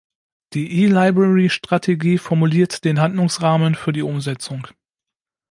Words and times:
Die 0.53 0.81
E-Library-Strategie 0.83 2.17
formuliert 2.17 2.85
den 2.85 2.99
Handlungsrahmen 2.99 3.75
für 3.75 3.93
die 3.93 4.01
Umsetzung. 4.01 4.65